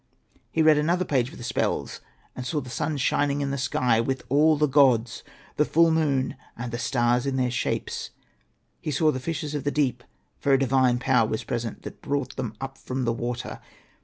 He 0.51 0.63
read 0.63 0.79
another 0.79 1.05
page 1.05 1.31
of 1.31 1.37
the 1.37 1.43
spells, 1.43 2.01
and 2.35 2.43
saw 2.43 2.59
the 2.59 2.71
sun 2.71 2.97
shining 2.97 3.41
in 3.41 3.51
the 3.51 3.55
sky, 3.59 4.01
with 4.01 4.23
all 4.29 4.57
the 4.57 4.65
gods, 4.65 5.23
the 5.57 5.63
full 5.63 5.91
moon, 5.91 6.35
and 6.57 6.71
the 6.71 6.79
stars 6.79 7.27
in 7.27 7.35
their 7.35 7.51
shapes; 7.51 8.09
he 8.79 8.89
saw 8.89 9.11
the 9.11 9.19
fishes 9.19 9.53
of 9.53 9.63
the 9.63 9.69
deep, 9.69 10.03
for 10.39 10.53
a 10.53 10.57
divine 10.57 10.97
power 10.97 11.27
was 11.27 11.43
present 11.43 11.83
that 11.83 12.01
brought 12.01 12.35
them 12.35 12.55
up 12.59 12.79
from 12.79 13.05
the 13.05 13.13
water. 13.13 13.59